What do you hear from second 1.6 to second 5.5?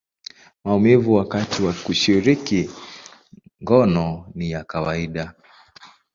wa kushiriki ngono ni ya kawaida.